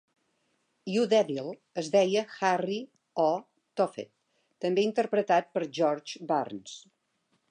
[0.91, 1.51] 'You Devil'
[1.81, 2.79] es deia Harry
[3.25, 3.27] O.
[3.81, 4.11] Tophet,
[4.65, 6.77] també interpretat per George Burns.